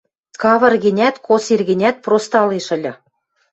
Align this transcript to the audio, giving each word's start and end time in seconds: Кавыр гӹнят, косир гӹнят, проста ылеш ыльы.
Кавыр 0.41 0.73
гӹнят, 0.85 1.15
косир 1.27 1.61
гӹнят, 1.69 1.95
проста 2.05 2.37
ылеш 2.45 2.67
ыльы. 2.75 2.93